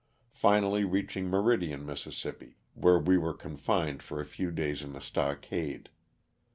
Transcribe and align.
finally 0.33 0.83
reaching 0.83 1.29
Meridian, 1.29 1.85
Miss., 1.85 2.07
where 2.73 2.97
we 2.97 3.19
were 3.19 3.35
confined 3.35 4.01
for 4.01 4.19
a 4.19 4.25
few 4.25 4.49
days 4.49 4.81
in 4.81 4.95
a 4.95 5.01
stock 5.01 5.45
ade. 5.53 5.89